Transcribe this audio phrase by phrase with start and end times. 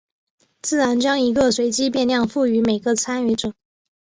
[0.63, 3.53] 自然将一个随机变量赋予每个参与者。